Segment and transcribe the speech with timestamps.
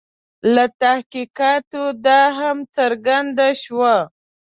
[0.53, 3.95] له تحقیقاتو دا هم څرګنده شوه.